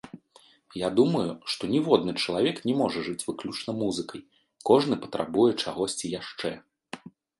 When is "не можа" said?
2.69-2.99